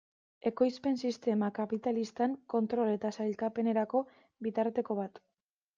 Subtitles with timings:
[0.51, 4.07] Ekoizpen sistema kapitalistan, kontrol eta sailkapenerako
[4.49, 5.25] bitarteko bat.